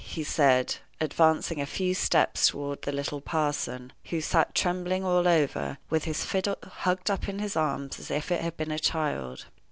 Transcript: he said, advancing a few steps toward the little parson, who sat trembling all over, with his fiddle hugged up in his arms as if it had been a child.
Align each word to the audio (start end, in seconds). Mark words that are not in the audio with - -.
he 0.03 0.23
said, 0.23 0.77
advancing 0.99 1.61
a 1.61 1.65
few 1.67 1.93
steps 1.93 2.47
toward 2.47 2.81
the 2.81 2.91
little 2.91 3.21
parson, 3.21 3.93
who 4.05 4.19
sat 4.19 4.55
trembling 4.55 5.05
all 5.05 5.27
over, 5.27 5.77
with 5.91 6.05
his 6.05 6.25
fiddle 6.25 6.57
hugged 6.65 7.11
up 7.11 7.29
in 7.29 7.37
his 7.37 7.55
arms 7.55 7.99
as 7.99 8.09
if 8.09 8.31
it 8.31 8.41
had 8.41 8.57
been 8.57 8.71
a 8.71 8.79
child. 8.79 9.45